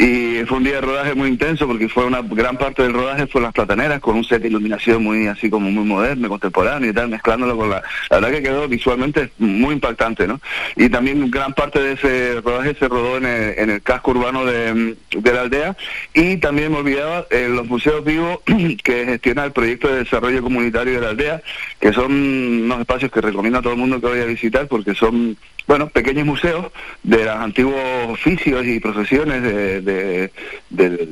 y 0.00 0.46
fue 0.46 0.56
un 0.56 0.64
día 0.64 0.76
de 0.76 0.80
rodaje 0.80 1.14
muy 1.14 1.28
intenso 1.28 1.66
porque 1.66 1.86
fue 1.86 2.06
una 2.06 2.22
gran 2.22 2.56
parte 2.56 2.82
del 2.82 2.94
rodaje 2.94 3.26
fue 3.26 3.40
en 3.40 3.44
las 3.44 3.52
plataneras 3.52 4.00
con 4.00 4.16
un 4.16 4.24
set 4.24 4.40
de 4.40 4.48
iluminación 4.48 5.04
muy 5.04 5.26
así 5.26 5.50
como 5.50 5.70
muy 5.70 5.84
moderno, 5.84 6.26
contemporáneo 6.30 6.88
y 6.88 6.94
tal, 6.94 7.10
mezclándolo 7.10 7.54
con 7.54 7.68
la... 7.68 7.82
Verdad 8.08 8.30
que 8.30 8.42
quedó 8.42 8.66
visualmente 8.66 9.30
muy 9.36 9.74
impactante, 9.74 10.26
¿no? 10.26 10.40
Y 10.74 10.88
también 10.88 11.30
gran 11.30 11.52
parte 11.52 11.82
de 11.82 11.92
ese 11.92 12.40
rodaje 12.40 12.74
se 12.78 12.88
rodó 12.88 13.18
en 13.18 13.26
el, 13.26 13.58
en 13.58 13.68
el 13.68 13.82
casco 13.82 14.12
urbano 14.12 14.46
de, 14.46 14.96
de 15.10 15.32
la 15.34 15.42
aldea 15.42 15.76
y 16.14 16.38
también 16.38 16.72
me 16.72 16.78
olvidaba 16.78 17.26
eh, 17.28 17.48
los 17.50 17.66
museos 17.66 18.02
vivos 18.02 18.38
que 18.82 19.04
gestiona 19.04 19.44
el 19.44 19.52
proyecto 19.52 19.88
de 19.88 20.04
desarrollo 20.04 20.42
comunitario 20.42 20.94
de 20.94 21.00
la 21.02 21.10
aldea, 21.10 21.42
que 21.78 21.92
son 21.92 22.10
unos 22.10 22.80
espacios 22.80 23.12
que 23.12 23.20
recomiendo 23.20 23.58
a 23.58 23.62
todo 23.62 23.74
el 23.74 23.78
mundo 23.78 24.00
que 24.00 24.06
vaya 24.06 24.22
a 24.22 24.26
visitar 24.26 24.66
porque 24.66 24.94
son, 24.94 25.36
bueno, 25.70 25.88
pequeños 25.88 26.26
museos 26.26 26.66
de 27.04 27.24
los 27.24 27.36
antiguos 27.36 27.76
oficios 28.08 28.66
y 28.66 28.80
profesiones 28.80 29.40
de, 29.40 29.80
de, 29.80 30.32
de 30.68 31.08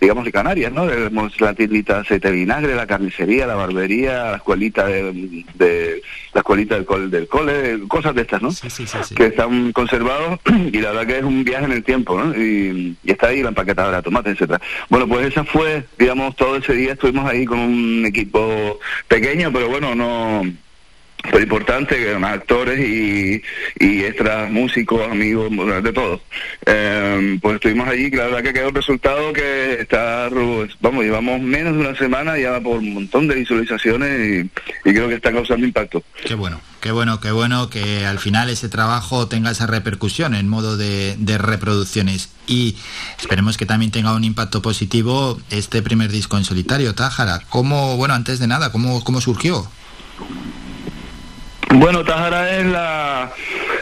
digamos, 0.00 0.24
de 0.24 0.30
Canarias, 0.30 0.72
¿no? 0.72 0.86
La 1.40 1.54
tiendita 1.54 1.98
aceite 1.98 2.30
vinagre, 2.30 2.76
la 2.76 2.86
carnicería, 2.86 3.48
la 3.48 3.56
barbería, 3.56 4.30
la 4.30 4.36
escuelita 4.36 4.86
de, 4.86 6.02
la 6.32 6.40
escuelita 6.40 6.76
del 6.76 6.84
cole, 6.84 7.08
del 7.08 7.26
cole, 7.26 7.80
cosas 7.88 8.14
de 8.14 8.22
estas, 8.22 8.42
¿no? 8.42 8.52
Sí, 8.52 8.70
sí, 8.70 8.86
sí, 8.86 9.12
que 9.16 9.26
están 9.26 9.72
conservados 9.72 10.38
y 10.72 10.78
la 10.78 10.92
verdad 10.92 11.06
que 11.08 11.18
es 11.18 11.24
un 11.24 11.42
viaje 11.42 11.64
en 11.64 11.72
el 11.72 11.82
tiempo, 11.82 12.16
¿no? 12.16 12.32
Y, 12.32 12.96
y 13.02 13.10
está 13.10 13.26
ahí 13.26 13.42
la 13.42 13.48
empaquetadora 13.48 13.96
de 13.96 14.02
tomate, 14.04 14.30
etcétera. 14.30 14.60
Bueno, 14.88 15.08
pues 15.08 15.26
esa 15.26 15.42
fue, 15.42 15.82
digamos, 15.98 16.36
todo 16.36 16.54
ese 16.54 16.74
día 16.74 16.92
estuvimos 16.92 17.28
ahí 17.28 17.44
con 17.44 17.58
un 17.58 18.06
equipo 18.06 18.78
pequeño, 19.08 19.52
pero 19.52 19.68
bueno, 19.68 19.96
no 19.96 20.44
pero 21.22 21.42
importante, 21.42 21.96
que 21.96 22.14
actores 22.14 22.80
y, 22.80 23.42
y 23.78 24.04
extras, 24.04 24.50
músicos, 24.50 25.02
amigos, 25.10 25.50
de 25.82 25.92
todo. 25.92 26.20
Eh, 26.64 27.38
pues 27.40 27.56
estuvimos 27.56 27.88
allí, 27.88 28.10
la 28.10 28.24
verdad 28.24 28.42
que 28.42 28.52
quedó 28.52 28.68
un 28.68 28.74
resultado 28.74 29.32
que 29.32 29.80
está, 29.80 30.28
vamos, 30.80 31.04
llevamos 31.04 31.40
menos 31.40 31.74
de 31.74 31.80
una 31.80 31.96
semana 31.96 32.38
ya 32.38 32.60
por 32.60 32.78
un 32.78 32.94
montón 32.94 33.28
de 33.28 33.36
visualizaciones 33.36 34.46
y, 34.84 34.90
creo 34.90 35.08
que 35.08 35.14
está 35.14 35.32
causando 35.32 35.66
impacto. 35.66 36.02
Qué 36.24 36.34
bueno. 36.34 36.60
Qué 36.80 36.92
bueno, 36.92 37.20
qué 37.20 37.32
bueno 37.32 37.68
que 37.68 38.06
al 38.06 38.20
final 38.20 38.48
ese 38.48 38.68
trabajo 38.68 39.26
tenga 39.26 39.50
esa 39.50 39.66
repercusión 39.66 40.36
en 40.36 40.48
modo 40.48 40.76
de, 40.76 41.16
de 41.18 41.36
reproducciones 41.36 42.30
y 42.46 42.76
esperemos 43.18 43.56
que 43.56 43.66
también 43.66 43.90
tenga 43.90 44.14
un 44.14 44.22
impacto 44.22 44.62
positivo 44.62 45.40
este 45.50 45.82
primer 45.82 46.12
disco 46.12 46.36
en 46.36 46.44
solitario, 46.44 46.94
Tájara. 46.94 47.40
¿Cómo, 47.48 47.96
bueno, 47.96 48.14
antes 48.14 48.38
de 48.38 48.46
nada, 48.46 48.70
cómo, 48.70 49.02
cómo 49.02 49.20
surgió? 49.20 49.66
Bueno, 51.74 52.04
Tajara 52.04 52.58
es 52.58 52.66
la 52.66 53.32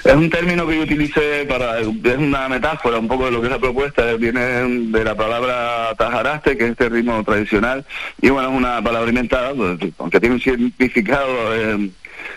es 0.04 0.14
un 0.14 0.28
término 0.28 0.66
que 0.66 0.76
yo 0.76 0.82
utilicé 0.82 1.46
para 1.46 1.80
es 1.80 1.86
una 1.86 2.46
metáfora 2.48 2.98
un 2.98 3.08
poco 3.08 3.24
de 3.24 3.30
lo 3.30 3.40
que 3.40 3.46
es 3.46 3.52
la 3.52 3.58
propuesta, 3.58 4.12
viene 4.14 4.40
de 4.40 5.04
la 5.04 5.14
palabra 5.14 5.94
tajaraste, 5.96 6.58
que 6.58 6.64
es 6.64 6.70
este 6.72 6.90
ritmo 6.90 7.24
tradicional, 7.24 7.86
y 8.20 8.28
bueno, 8.28 8.50
es 8.50 8.54
una 8.54 8.82
palabra 8.82 9.08
inventada, 9.08 9.54
pues, 9.54 9.78
aunque 9.98 10.20
tiene 10.20 10.34
un 10.34 10.40
significado 10.42 11.54
eh, 11.54 11.90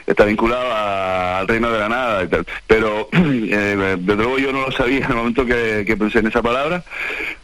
está 0.05 0.25
vinculado 0.25 0.73
al 0.73 1.47
reino 1.47 1.71
de 1.71 1.79
la 1.79 1.89
nada 1.89 2.23
y 2.23 2.27
tal. 2.27 2.45
Pero 2.65 3.09
eh, 3.13 3.97
de 3.99 4.15
luego 4.15 4.37
yo 4.37 4.51
no 4.51 4.61
lo 4.61 4.71
sabía 4.71 5.05
en 5.05 5.11
el 5.11 5.17
momento 5.17 5.45
que, 5.45 5.95
pensé 5.97 6.19
en 6.19 6.27
esa 6.27 6.41
palabra. 6.41 6.83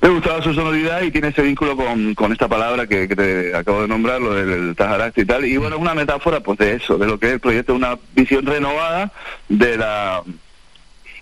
Me 0.02 0.10
gustaba 0.10 0.42
su 0.42 0.54
sonoridad 0.54 1.02
y 1.02 1.12
tiene 1.12 1.30
ese 1.30 1.42
vínculo 1.42 1.76
con, 1.76 2.14
con 2.14 2.32
esta 2.32 2.48
palabra 2.48 2.88
que, 2.88 3.08
te 3.08 3.56
acabo 3.56 3.82
de 3.82 3.88
nombrar, 3.88 4.22
lo 4.22 4.34
del 4.34 4.76
Tajaraste 4.76 5.22
y 5.22 5.26
tal. 5.26 5.46
Y 5.46 5.58
bueno, 5.58 5.76
es 5.76 5.82
una 5.82 5.94
metáfora 5.94 6.40
pues 6.42 6.58
de 6.60 6.76
eso, 6.76 6.98
de 6.98 7.08
lo 7.08 7.20
que 7.20 7.28
es 7.28 7.34
el 7.34 7.40
proyecto, 7.40 7.74
una 7.74 7.98
visión 8.16 8.46
renovada 8.46 9.12
de 9.50 9.78
la 9.78 10.24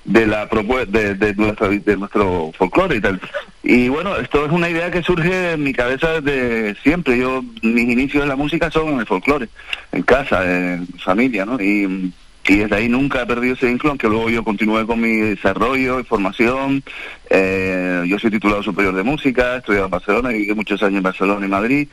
de 0.03 0.25
la 0.25 0.47
de, 0.47 1.15
de, 1.15 1.33
de 1.33 1.97
nuestro 1.97 2.51
folclore 2.57 2.95
y 2.95 3.01
tal. 3.01 3.19
Y 3.63 3.89
bueno, 3.89 4.17
esto 4.17 4.45
es 4.45 4.51
una 4.51 4.69
idea 4.69 4.89
que 4.89 5.03
surge 5.03 5.51
en 5.51 5.63
mi 5.63 5.73
cabeza 5.73 6.19
desde 6.19 6.75
siempre. 6.81 7.17
Yo, 7.17 7.43
mis 7.61 7.89
inicios 7.89 8.23
en 8.23 8.29
la 8.29 8.35
música 8.35 8.71
son 8.71 8.89
en 8.89 8.99
el 8.99 9.05
folclore, 9.05 9.47
en 9.91 10.01
casa, 10.03 10.43
en 10.43 10.87
familia, 11.03 11.45
¿no? 11.45 11.61
Y, 11.61 12.11
y 12.47 12.55
desde 12.55 12.75
ahí 12.75 12.89
nunca 12.89 13.21
he 13.21 13.25
perdido 13.27 13.53
ese 13.53 13.67
vínculo, 13.67 13.91
aunque 13.91 14.09
luego 14.09 14.29
yo 14.29 14.43
continué 14.43 14.85
con 14.87 14.99
mi 14.99 15.15
desarrollo 15.17 15.99
y 15.99 16.03
formación. 16.03 16.83
Eh, 17.29 18.03
yo 18.07 18.17
soy 18.17 18.31
titulado 18.31 18.63
superior 18.63 18.95
de 18.95 19.03
música, 19.03 19.55
he 19.55 19.57
estudiado 19.59 19.85
en 19.85 19.91
Barcelona, 19.91 20.29
viví 20.29 20.53
muchos 20.55 20.81
años 20.81 20.97
en 20.97 21.03
Barcelona 21.03 21.45
y 21.45 21.49
Madrid, 21.49 21.87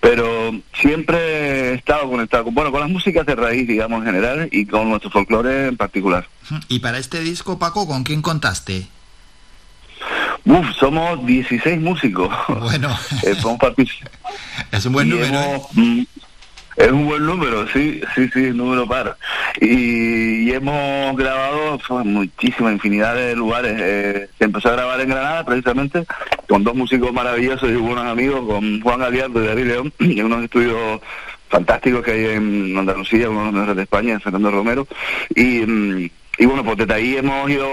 pero 0.00 0.58
siempre 0.72 1.39
he 1.70 1.74
estado 1.74 2.08
conectado 2.10 2.44
con, 2.44 2.54
bueno, 2.54 2.70
con 2.70 2.80
las 2.80 2.90
músicas 2.90 3.26
de 3.26 3.34
raíz, 3.34 3.66
digamos, 3.66 4.00
en 4.00 4.06
general, 4.06 4.48
y 4.50 4.66
con 4.66 4.88
nuestro 4.88 5.10
folclore 5.10 5.68
en 5.68 5.76
particular. 5.76 6.26
¿Y 6.68 6.80
para 6.80 6.98
este 6.98 7.20
disco, 7.20 7.58
Paco, 7.58 7.86
con 7.86 8.04
quién 8.04 8.22
contaste? 8.22 8.86
Uf, 10.44 10.66
somos 10.78 11.24
16 11.26 11.80
músicos. 11.80 12.30
Bueno. 12.48 12.96
Eh, 13.22 13.36
es 14.72 14.86
un 14.86 14.92
buen 14.92 15.08
número. 15.08 15.34
¿eh? 15.34 15.60
Mm, 15.74 16.02
es 16.76 16.90
un 16.90 17.04
buen 17.04 17.26
número, 17.26 17.68
sí, 17.68 18.00
sí, 18.14 18.30
sí, 18.32 18.40
número 18.52 18.86
par. 18.86 19.16
Y, 19.60 20.50
hemos 20.50 21.16
grabado 21.16 21.78
pues, 21.86 22.06
muchísimas, 22.06 22.72
infinidad 22.72 23.14
de 23.14 23.36
lugares. 23.36 23.76
Eh, 23.78 24.28
se 24.38 24.44
empezó 24.44 24.70
a 24.70 24.72
grabar 24.72 25.00
en 25.00 25.10
Granada, 25.10 25.44
precisamente, 25.44 26.06
con 26.48 26.64
dos 26.64 26.74
músicos 26.74 27.12
maravillosos 27.12 27.68
y 27.68 27.74
buenos 27.74 28.06
amigos, 28.06 28.46
con 28.46 28.80
Juan 28.80 29.00
Galiardo 29.00 29.42
y 29.42 29.46
David 29.48 29.66
León, 29.66 29.92
en 29.98 30.24
unos 30.24 30.44
estudios 30.44 31.00
fantásticos 31.50 32.02
que 32.02 32.12
hay 32.12 32.24
en 32.36 32.78
Andalucía, 32.78 33.28
uno 33.28 33.52
de 33.52 33.66
los 33.66 33.76
de 33.76 33.82
España, 33.82 34.20
Fernando 34.20 34.50
Romero. 34.50 34.86
Y, 35.34 35.60
mm, 35.66 36.10
y 36.38 36.46
bueno, 36.46 36.64
pues 36.64 36.78
desde 36.78 36.94
ahí 36.94 37.16
hemos 37.16 37.50
ido 37.50 37.68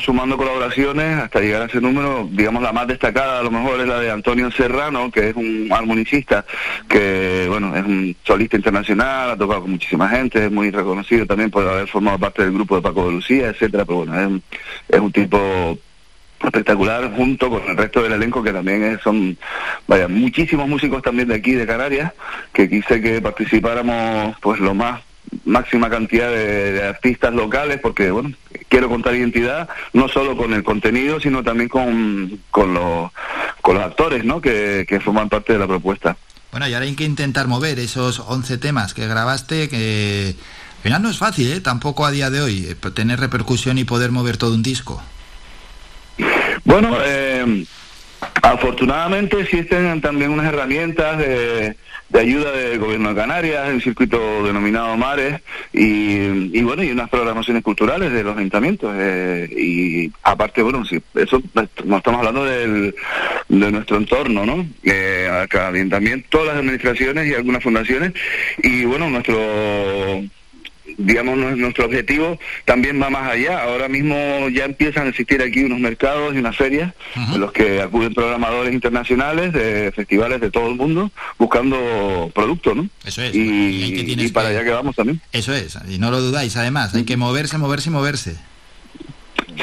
sumando 0.00 0.36
colaboraciones 0.36 1.18
hasta 1.18 1.40
llegar 1.40 1.62
a 1.62 1.66
ese 1.66 1.80
número. 1.80 2.28
Digamos, 2.32 2.62
la 2.62 2.72
más 2.72 2.88
destacada 2.88 3.38
a 3.38 3.42
lo 3.44 3.50
mejor 3.52 3.80
es 3.80 3.86
la 3.86 4.00
de 4.00 4.10
Antonio 4.10 4.50
Serrano, 4.50 5.10
que 5.12 5.28
es 5.28 5.36
un 5.36 5.68
armonicista, 5.70 6.44
que 6.88 7.46
bueno, 7.48 7.76
es 7.76 7.84
un 7.84 8.16
solista 8.24 8.56
internacional, 8.56 9.30
ha 9.30 9.36
tocado 9.36 9.60
con 9.60 9.70
muchísima 9.70 10.08
gente, 10.08 10.46
es 10.46 10.50
muy 10.50 10.72
reconocido 10.72 11.26
también 11.26 11.50
por 11.50 11.68
haber 11.68 11.86
formado 11.86 12.18
parte 12.18 12.42
del 12.42 12.54
grupo 12.54 12.74
de 12.74 12.82
Paco 12.82 13.06
de 13.06 13.12
Lucía, 13.12 13.50
etcétera, 13.50 13.84
pero 13.84 13.98
bueno, 13.98 14.20
es, 14.20 14.42
es 14.88 15.00
un 15.00 15.12
tipo 15.12 15.78
espectacular 16.42 17.12
junto 17.14 17.50
con 17.50 17.62
el 17.68 17.76
resto 17.76 18.02
del 18.02 18.12
elenco 18.12 18.42
que 18.42 18.52
también 18.52 18.98
son 19.02 19.36
vaya 19.86 20.08
muchísimos 20.08 20.68
músicos 20.68 21.02
también 21.02 21.28
de 21.28 21.34
aquí 21.34 21.52
de 21.52 21.66
Canarias 21.66 22.12
que 22.52 22.68
quise 22.68 23.00
que 23.00 23.20
participáramos 23.20 24.36
pues 24.40 24.60
lo 24.60 24.74
más 24.74 25.02
máxima 25.44 25.90
cantidad 25.90 26.30
de, 26.30 26.82
artistas 26.82 27.34
locales 27.34 27.80
porque 27.80 28.10
bueno 28.10 28.32
quiero 28.68 28.88
contar 28.88 29.14
identidad, 29.14 29.68
no 29.92 30.08
solo 30.08 30.36
con 30.36 30.52
el 30.52 30.62
contenido, 30.62 31.20
sino 31.20 31.42
también 31.42 31.68
con, 31.68 32.40
con, 32.50 32.74
los, 32.74 33.10
con 33.62 33.76
los 33.76 33.84
actores 33.84 34.24
¿no? 34.24 34.40
que, 34.40 34.84
que 34.88 35.00
forman 35.00 35.28
parte 35.28 35.54
de 35.54 35.58
la 35.58 35.66
propuesta. 35.66 36.16
Bueno, 36.50 36.68
y 36.68 36.74
ahora 36.74 36.86
hay 36.86 36.94
que 36.94 37.04
intentar 37.04 37.46
mover 37.46 37.78
esos 37.78 38.20
11 38.20 38.58
temas 38.58 38.94
que 38.94 39.06
grabaste, 39.06 39.68
que 39.68 40.34
al 40.76 40.82
final 40.82 41.02
no 41.02 41.10
es 41.10 41.18
fácil, 41.18 41.52
¿eh? 41.52 41.60
tampoco 41.60 42.06
a 42.06 42.10
día 42.10 42.30
de 42.30 42.40
hoy, 42.40 42.66
eh, 42.70 42.90
tener 42.90 43.20
repercusión 43.20 43.78
y 43.78 43.84
poder 43.84 44.12
mover 44.12 44.36
todo 44.36 44.54
un 44.54 44.62
disco. 44.62 45.02
Bueno, 46.68 46.98
eh, 47.02 47.64
afortunadamente 48.42 49.40
existen 49.40 50.02
también 50.02 50.30
unas 50.30 50.52
herramientas 50.52 51.16
de, 51.16 51.74
ayuda 52.12 52.52
del 52.52 52.78
gobierno 52.78 53.08
de 53.08 53.14
Canarias, 53.14 53.70
el 53.70 53.80
circuito 53.80 54.44
denominado 54.44 54.94
Mares 54.98 55.40
y, 55.72 56.60
bueno 56.60 56.82
y 56.82 56.90
unas 56.90 57.08
programaciones 57.08 57.62
culturales 57.62 58.12
de 58.12 58.22
los 58.22 58.36
ayuntamientos 58.36 58.92
eh, 58.98 59.48
y 59.50 60.12
aparte 60.22 60.60
bueno 60.60 60.84
sí, 60.84 61.00
eso 61.14 61.40
no 61.84 61.96
estamos 61.96 62.18
hablando 62.18 62.44
del, 62.44 62.94
de 63.48 63.72
nuestro 63.72 63.96
entorno, 63.96 64.44
¿no? 64.44 64.66
Eh, 64.84 65.26
acá 65.42 65.72
también 65.88 66.22
todas 66.28 66.48
las 66.48 66.56
administraciones 66.58 67.28
y 67.28 67.34
algunas 67.34 67.62
fundaciones 67.62 68.12
y 68.62 68.84
bueno 68.84 69.08
nuestro 69.08 69.38
digamos, 70.98 71.38
nuestro 71.56 71.86
objetivo 71.86 72.38
también 72.64 73.00
va 73.00 73.08
más 73.08 73.30
allá. 73.30 73.62
Ahora 73.62 73.88
mismo 73.88 74.48
ya 74.50 74.64
empiezan 74.64 75.06
a 75.06 75.10
existir 75.10 75.40
aquí 75.40 75.62
unos 75.64 75.78
mercados 75.78 76.34
y 76.34 76.38
unas 76.38 76.56
ferias 76.56 76.92
en 77.14 77.40
los 77.40 77.52
que 77.52 77.80
acuden 77.80 78.12
programadores 78.12 78.74
internacionales 78.74 79.52
de 79.52 79.92
festivales 79.92 80.40
de 80.40 80.50
todo 80.50 80.68
el 80.68 80.74
mundo 80.74 81.10
buscando 81.38 82.30
productos, 82.34 82.76
¿no? 82.76 82.88
Eso 83.04 83.22
es. 83.22 83.34
Y, 83.34 84.28
para 84.32 84.48
allá 84.48 84.64
que 84.64 84.70
vamos 84.70 84.94
también. 84.94 85.20
Eso 85.32 85.54
es, 85.54 85.78
y 85.88 85.98
no 85.98 86.10
lo 86.10 86.20
dudáis, 86.20 86.56
además, 86.56 86.94
hay 86.94 87.04
que 87.04 87.16
moverse, 87.16 87.56
moverse 87.56 87.88
y 87.88 87.92
moverse. 87.92 88.36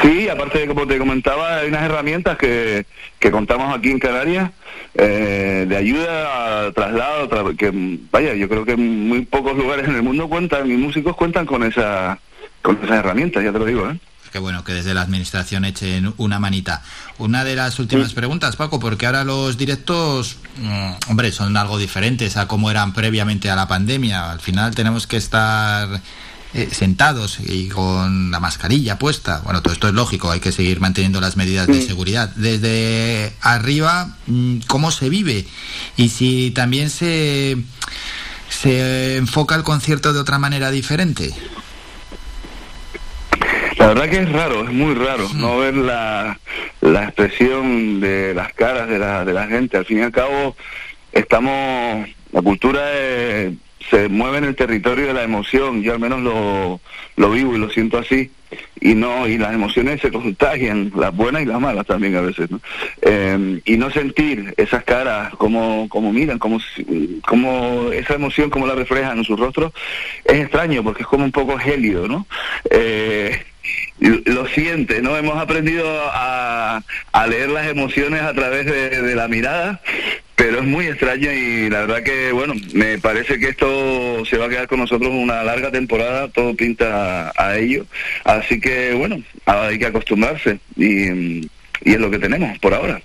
Sí, 0.01 0.27
aparte 0.29 0.59
de 0.59 0.67
como 0.67 0.87
te 0.87 0.97
comentaba, 0.97 1.57
hay 1.57 1.69
unas 1.69 1.83
herramientas 1.83 2.37
que, 2.37 2.85
que 3.19 3.31
contamos 3.31 3.75
aquí 3.75 3.91
en 3.91 3.99
Canarias 3.99 4.51
eh, 4.93 5.65
de 5.67 5.77
ayuda, 5.77 6.71
traslado, 6.73 7.55
que 7.55 7.71
vaya, 8.11 8.33
yo 8.33 8.49
creo 8.49 8.65
que 8.65 8.75
muy 8.75 9.25
pocos 9.25 9.55
lugares 9.57 9.87
en 9.87 9.95
el 9.95 10.03
mundo 10.03 10.27
cuentan 10.27 10.69
y 10.69 10.75
músicos 10.75 11.15
cuentan 11.15 11.45
con 11.45 11.63
esa 11.63 12.19
con 12.61 12.77
esas 12.83 12.97
herramientas, 12.97 13.43
ya 13.43 13.51
te 13.51 13.59
lo 13.59 13.65
digo, 13.65 13.89
¿eh? 13.89 13.99
Qué 14.31 14.39
bueno 14.39 14.65
que 14.65 14.73
desde 14.73 14.93
la 14.93 15.01
administración 15.01 15.63
echen 15.63 16.13
una 16.17 16.39
manita. 16.39 16.81
Una 17.19 17.45
de 17.45 17.55
las 17.55 17.79
últimas 17.79 18.13
preguntas, 18.13 18.57
Paco, 18.57 18.81
porque 18.81 19.05
ahora 19.05 19.23
los 19.23 19.57
directos, 19.57 20.39
mm, 20.57 20.91
hombre, 21.09 21.31
son 21.31 21.55
algo 21.55 21.77
diferentes 21.77 22.35
a 22.35 22.45
como 22.45 22.69
eran 22.69 22.91
previamente 22.91 23.49
a 23.49 23.55
la 23.55 23.69
pandemia. 23.69 24.31
Al 24.31 24.41
final 24.41 24.75
tenemos 24.75 25.07
que 25.07 25.15
estar 25.15 26.01
eh, 26.57 26.69
sentados 26.71 27.39
y 27.45 27.67
con 27.67 28.31
la 28.31 28.39
mascarilla 28.39 28.97
puesta. 28.97 29.41
Bueno, 29.43 29.61
todo 29.61 29.73
esto 29.73 29.89
es 29.89 29.93
lógico, 29.93 30.31
hay 30.31 30.39
que 30.39 30.53
seguir 30.53 30.79
manteniendo 30.79 31.19
las 31.19 31.35
medidas 31.35 31.67
de 31.67 31.81
seguridad. 31.81 32.29
Desde 32.37 33.33
arriba, 33.41 34.15
mm, 34.27 34.59
¿cómo 34.65 34.89
se 34.89 35.09
vive? 35.09 35.45
Y 35.97 36.07
si 36.07 36.51
también 36.51 36.89
se, 36.89 37.57
se 38.47 39.17
enfoca 39.17 39.55
el 39.55 39.63
concierto 39.63 40.13
de 40.13 40.19
otra 40.21 40.39
manera 40.39 40.71
diferente. 40.71 41.33
La 43.77 43.87
verdad 43.87 44.09
que 44.09 44.19
es 44.19 44.31
raro, 44.31 44.63
es 44.63 44.71
muy 44.71 44.95
raro 44.95 45.27
no 45.35 45.57
ver 45.57 45.75
la, 45.75 46.39
la 46.79 47.03
expresión 47.03 47.99
de 47.99 48.33
las 48.33 48.53
caras 48.53 48.87
de 48.87 48.97
la, 48.97 49.25
de 49.25 49.33
la 49.33 49.47
gente. 49.47 49.75
Al 49.75 49.85
fin 49.85 49.99
y 49.99 50.03
al 50.03 50.13
cabo, 50.13 50.55
estamos, 51.11 52.07
la 52.31 52.41
cultura 52.41 52.93
es 52.93 53.51
se 53.89 54.09
mueve 54.09 54.39
en 54.39 54.43
el 54.45 54.55
territorio 54.55 55.07
de 55.07 55.13
la 55.13 55.23
emoción, 55.23 55.81
yo 55.83 55.93
al 55.93 55.99
menos 55.99 56.21
lo, 56.21 56.79
lo 57.17 57.31
vivo 57.31 57.55
y 57.55 57.59
lo 57.59 57.69
siento 57.69 57.97
así, 57.97 58.31
y 58.79 58.93
no 58.93 59.27
y 59.27 59.37
las 59.37 59.53
emociones 59.53 60.01
se 60.01 60.11
contagian, 60.11 60.91
las 60.95 61.15
buenas 61.15 61.43
y 61.43 61.45
las 61.45 61.59
malas 61.59 61.85
también 61.85 62.15
a 62.15 62.21
veces, 62.21 62.49
¿no? 62.51 62.59
Em, 63.01 63.61
y 63.65 63.77
no 63.77 63.89
sentir 63.91 64.53
esas 64.57 64.83
caras, 64.83 65.33
como, 65.35 65.87
como 65.89 66.11
miran, 66.11 66.39
como, 66.39 66.59
como 67.27 67.91
esa 67.91 68.15
emoción, 68.15 68.49
como 68.49 68.67
la 68.67 68.75
reflejan 68.75 69.17
en 69.17 69.23
su 69.23 69.35
rostro, 69.35 69.73
es 70.23 70.41
extraño 70.41 70.83
porque 70.83 71.03
es 71.03 71.07
como 71.07 71.25
un 71.25 71.31
poco 71.31 71.57
gélido, 71.57 72.07
¿no? 72.07 72.25
Eh, 72.69 73.39
lo 73.99 74.47
siente, 74.47 75.01
¿no? 75.01 75.17
Hemos 75.17 75.37
aprendido 75.37 75.87
a, 76.11 76.83
a 77.11 77.27
leer 77.27 77.49
las 77.49 77.67
emociones 77.67 78.21
a 78.21 78.33
través 78.33 78.65
de, 78.65 79.15
la 79.15 79.27
mirada, 79.27 79.81
pero 80.35 80.59
es 80.59 80.65
muy 80.65 80.87
extraño 80.87 81.31
y 81.31 81.69
la 81.69 81.81
verdad 81.81 82.03
que, 82.03 82.31
bueno, 82.31 82.53
me 82.73 82.97
parece 82.97 83.39
que 83.39 83.49
esto 83.49 84.25
se 84.25 84.37
va 84.37 84.45
a 84.45 84.49
quedar 84.49 84.67
con 84.67 84.79
nosotros 84.79 85.11
una 85.11 85.43
larga 85.43 85.71
temporada, 85.71 86.27
todo 86.27 86.55
pinta 86.55 87.31
a, 87.35 87.57
ello, 87.57 87.85
así 88.25 88.59
que, 88.59 88.93
bueno, 88.93 89.21
hay 89.45 89.79
que 89.79 89.85
acostumbrarse 89.85 90.59
y, 90.75 91.47
es 91.81 91.99
lo 91.99 92.09
que 92.09 92.19
tenemos 92.19 92.57
por 92.59 92.73
ahora. 92.73 93.01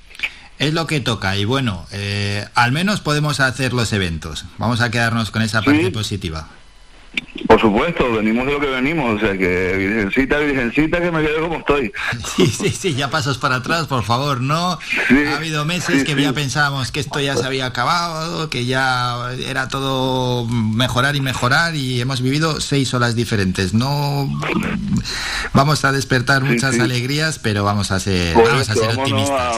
Es 0.58 0.74
lo 0.74 0.86
que 0.86 1.00
toca 1.00 1.36
y 1.36 1.44
bueno, 1.44 1.86
eh, 1.92 2.44
al 2.54 2.72
menos 2.72 3.00
podemos 3.00 3.40
hacer 3.40 3.72
los 3.72 3.92
eventos. 3.92 4.44
Vamos 4.58 4.80
a 4.80 4.90
quedarnos 4.90 5.30
con 5.30 5.42
esa 5.42 5.62
parte 5.62 5.90
positiva. 5.90 6.48
Por 7.46 7.60
supuesto, 7.60 8.12
venimos 8.12 8.46
de 8.46 8.52
lo 8.52 8.60
que 8.60 8.66
venimos, 8.66 9.16
o 9.16 9.18
sea 9.18 9.36
que 9.36 9.74
virgencita, 9.76 10.38
virgencita, 10.38 11.00
que 11.00 11.10
me 11.10 11.22
quedo 11.22 11.42
como 11.42 11.58
estoy. 11.58 11.92
Sí, 12.36 12.46
sí, 12.46 12.70
sí, 12.70 12.94
ya 12.94 13.10
pasos 13.10 13.38
para 13.38 13.56
atrás, 13.56 13.86
por 13.86 14.04
favor, 14.04 14.40
¿no? 14.40 14.78
ha 14.78 15.36
habido 15.36 15.64
meses 15.64 16.04
que 16.04 16.14
ya 16.14 16.32
pensábamos 16.32 16.92
que 16.92 17.00
esto 17.00 17.18
ya 17.20 17.36
se 17.36 17.44
había 17.44 17.66
acabado, 17.66 18.48
que 18.50 18.66
ya 18.66 19.32
era 19.46 19.68
todo 19.68 20.46
mejorar 20.46 21.16
y 21.16 21.20
mejorar 21.20 21.74
y 21.74 22.00
hemos 22.00 22.20
vivido 22.22 22.60
seis 22.60 22.92
olas 22.94 23.16
diferentes. 23.16 23.74
No 23.74 24.28
vamos 25.52 25.84
a 25.84 25.92
despertar 25.92 26.44
muchas 26.44 26.78
alegrías, 26.78 27.38
pero 27.38 27.64
vamos 27.64 27.90
a 27.90 27.98
ser, 27.98 28.36
vamos 28.36 28.70
a 28.70 28.74
ser 28.74 28.98
optimistas. 28.98 29.56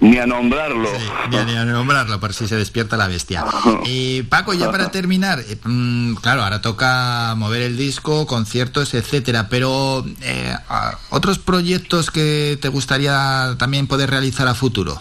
Ni 0.00 0.16
a 0.16 0.26
nombrarlo. 0.26 0.88
ni, 1.30 1.36
a, 1.36 1.64
nombrarlo, 1.64 2.18
por 2.20 2.32
si 2.32 2.48
se 2.48 2.56
despierta 2.56 2.96
la 2.96 3.06
bestia. 3.06 3.44
Y 3.84 4.22
Paco, 4.22 4.54
ya 4.54 4.70
para 4.70 4.90
terminar, 4.90 5.40
eh, 5.40 5.56
mm, 5.62 6.14
claro, 6.14 6.42
ahora 6.42 6.60
toca 6.60 7.34
mover 7.36 7.62
el 7.62 7.76
disco, 7.76 8.26
conciertos, 8.26 8.94
etcétera, 8.94 9.48
pero 9.48 10.04
eh, 10.22 10.54
¿otros 11.10 11.38
proyectos 11.38 12.10
que 12.10 12.58
te 12.60 12.68
gustaría 12.68 13.56
también 13.58 13.86
poder 13.86 14.10
realizar 14.10 14.48
a 14.48 14.54
futuro? 14.54 15.00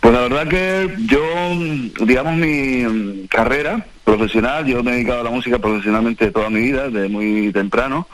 Pues 0.00 0.14
la 0.14 0.20
verdad 0.20 0.48
que 0.48 0.96
yo, 1.06 2.04
digamos, 2.04 2.36
mi 2.36 3.26
carrera 3.28 3.86
profesional, 4.04 4.64
yo 4.64 4.82
me 4.84 4.92
he 4.92 4.94
dedicado 4.94 5.20
a 5.20 5.24
la 5.24 5.30
música 5.30 5.58
profesionalmente 5.58 6.30
toda 6.30 6.48
mi 6.48 6.60
vida, 6.60 6.88
desde 6.88 7.08
muy 7.08 7.52
temprano, 7.52 8.06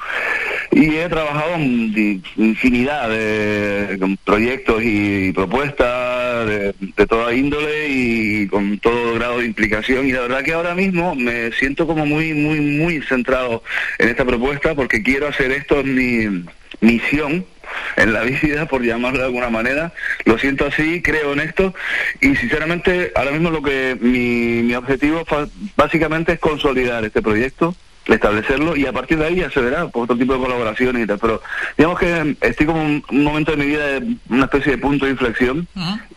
y 0.73 0.97
he 0.97 1.09
trabajado 1.09 1.55
en 1.55 2.23
infinidad 2.37 3.11
de 3.11 4.17
proyectos 4.25 4.83
y 4.83 5.33
propuestas 5.33 6.47
de, 6.47 6.75
toda 7.07 7.35
índole 7.35 7.89
y 7.89 8.49
con 8.49 8.79
todo 8.79 9.15
grado 9.15 9.39
de 9.39 9.47
implicación. 9.47 10.09
Y 10.09 10.13
la 10.13 10.23
verdad 10.23 10.43
que 10.43 10.55
ahora 10.55 10.75
mismo 10.75 11.15
me 11.15 11.53
siento 11.53 11.87
como 11.87 12.07
muy, 12.07 12.33
muy, 12.33 12.61
muy 12.61 13.03
centrado 13.03 13.63
en 13.99 14.09
esta 14.09 14.25
propuesta 14.25 14.75
porque 14.75 15.03
quiero 15.03 15.29
hacer 15.29 15.53
esto 15.53 15.81
en 15.81 15.95
mi 15.95 16.45
misión 16.81 17.45
en 17.97 18.13
la 18.15 18.23
vida, 18.43 18.67
por 18.67 18.83
llamarlo 18.83 19.19
de 19.19 19.27
alguna 19.27 19.51
manera. 19.51 19.93
Lo 20.25 20.39
siento 20.39 20.67
así, 20.67 21.03
creo 21.03 21.35
en 21.35 21.41
esto 21.41 21.75
y 22.23 22.35
sinceramente 22.37 23.13
ahora 23.15 23.33
mismo 23.33 23.51
lo 23.51 23.63
que 23.63 23.99
mi, 24.01 24.63
mi 24.63 24.75
objetivo 24.75 25.25
básicamente 25.77 26.33
es 26.33 26.39
consolidar 26.39 27.05
este 27.05 27.21
proyecto 27.21 27.77
establecerlo 28.07 28.77
y 28.77 28.87
a 28.87 28.93
partir 28.93 29.19
de 29.19 29.27
ahí 29.27 29.37
ya 29.37 29.51
se 29.51 29.61
verá 29.61 29.89
por 29.89 30.05
otro 30.05 30.17
tipo 30.17 30.35
de 30.35 30.41
colaboraciones 30.41 31.05
y 31.05 31.07
tal. 31.07 31.19
Pero 31.19 31.43
digamos 31.77 31.99
que 31.99 32.37
estoy 32.41 32.67
como 32.67 32.83
un, 32.83 33.05
un 33.11 33.25
momento 33.25 33.53
de 33.53 33.57
mi 33.57 33.67
vida 33.67 34.01
de 34.01 34.17
una 34.29 34.45
especie 34.45 34.73
de 34.73 34.79
punto 34.79 35.05
de 35.05 35.13
inflexión 35.13 35.67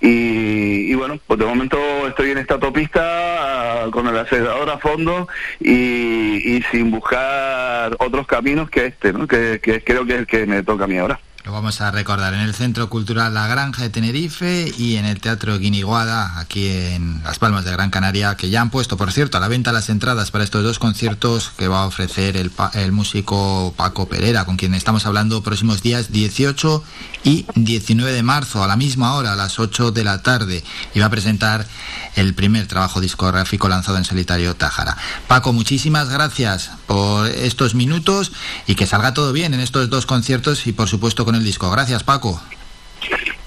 y, 0.01 0.93
bueno, 0.95 1.19
pues 1.27 1.39
de 1.39 1.45
momento 1.45 1.77
estoy 2.07 2.31
en 2.31 2.39
esta 2.39 2.55
autopista 2.55 3.01
ah, 3.01 3.87
con 3.91 4.07
el 4.07 4.17
acelerador 4.17 4.69
a 4.69 4.77
fondo 4.77 5.27
y, 5.59 6.63
sin 6.71 6.91
buscar 6.91 7.95
otros 7.99 8.25
caminos 8.27 8.69
que 8.69 8.87
este, 8.87 9.13
¿no? 9.13 9.27
que, 9.27 9.59
que 9.61 9.83
creo 9.83 10.05
que 10.05 10.13
es 10.13 10.19
el 10.19 10.27
que 10.27 10.45
me 10.45 10.63
toca 10.63 10.85
a 10.85 10.87
mí 10.87 10.97
ahora. 10.97 11.19
Lo 11.45 11.51
vamos 11.51 11.79
a 11.79 11.91
recordar 11.91 12.33
en 12.33 12.39
el 12.39 12.55
Centro 12.55 12.89
Cultural 12.89 13.35
La 13.35 13.45
Granja 13.45 13.83
de 13.83 13.91
Tenerife 13.91 14.73
y 14.79 14.95
en 14.95 15.05
el 15.05 15.21
Teatro 15.21 15.59
Guiniguada, 15.59 16.39
aquí 16.39 16.67
en 16.67 17.21
Las 17.23 17.37
Palmas 17.37 17.63
de 17.63 17.71
Gran 17.71 17.91
Canaria, 17.91 18.35
que 18.35 18.49
ya 18.49 18.61
han 18.61 18.71
puesto, 18.71 18.97
por 18.97 19.11
cierto, 19.11 19.37
a 19.37 19.39
la 19.39 19.47
venta 19.47 19.71
las 19.71 19.89
entradas 19.89 20.31
para 20.31 20.43
estos 20.43 20.63
dos 20.63 20.79
conciertos 20.79 21.51
que 21.55 21.67
va 21.67 21.83
a 21.83 21.85
ofrecer 21.85 22.35
el, 22.35 22.51
el 22.73 22.91
músico 22.91 23.75
Paco 23.77 24.09
Pereira, 24.09 24.45
con 24.45 24.57
quien 24.57 24.73
estamos 24.73 25.05
hablando 25.05 25.43
próximos 25.43 25.83
días 25.83 26.11
18 26.11 26.83
y 27.23 27.45
19 27.53 28.11
de 28.11 28.23
marzo, 28.23 28.63
a 28.63 28.67
la 28.67 28.75
misma 28.75 29.13
hora, 29.13 29.33
a 29.33 29.35
las 29.35 29.59
8 29.59 29.91
de 29.91 30.03
la 30.03 30.23
tarde, 30.23 30.63
y 30.95 30.99
va 30.99 31.05
a 31.05 31.11
presentar 31.11 31.67
el 32.15 32.33
primer 32.33 32.65
trabajo 32.65 33.01
discográfico 33.01 33.69
lanzado 33.69 33.99
en 33.99 34.05
solitario 34.05 34.55
Tajara. 34.55 34.97
Paco, 35.27 35.53
muchísimas 35.53 36.09
gracias 36.09 36.71
por 36.87 37.27
estos 37.27 37.75
minutos 37.75 38.31
y 38.67 38.75
que 38.75 38.85
salga 38.85 39.13
todo 39.13 39.33
bien 39.33 39.53
en 39.53 39.59
estos 39.59 39.89
dos 39.89 40.05
conciertos 40.05 40.67
y 40.67 40.73
por 40.73 40.87
supuesto 40.87 41.25
con 41.25 41.35
el 41.35 41.43
disco. 41.43 41.69
Gracias, 41.71 42.03
Paco. 42.03 42.41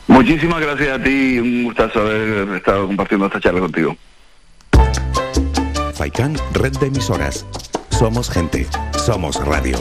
Muchísimas 0.06 0.60
gracias 0.60 0.98
a 0.98 1.02
ti, 1.02 1.38
un 1.38 1.64
gustazo 1.64 2.00
haber 2.00 2.48
estado 2.56 2.86
compartiendo 2.86 3.26
esta 3.26 3.40
charla 3.40 3.60
contigo. 3.60 3.96
Faikan, 5.94 6.36
red 6.52 6.72
de 6.78 6.86
emisoras. 6.86 7.44
Somos 7.90 8.30
gente, 8.30 8.66
somos 9.04 9.36
radio. 9.44 9.78